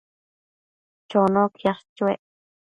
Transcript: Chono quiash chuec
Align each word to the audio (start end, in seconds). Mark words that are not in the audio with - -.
Chono 1.09 1.43
quiash 1.57 1.85
chuec 1.95 2.21